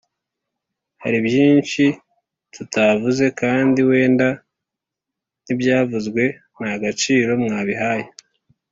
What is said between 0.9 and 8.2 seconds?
hari byinshi tutavuze. kandi wenda n'ibyavuzwe ntagaciro mwabihaye